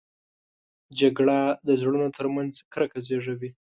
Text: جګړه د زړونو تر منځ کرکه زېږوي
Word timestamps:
جګړه 0.99 1.39
د 1.67 1.69
زړونو 1.81 2.07
تر 2.17 2.25
منځ 2.35 2.53
کرکه 2.73 2.99
زېږوي 3.07 3.49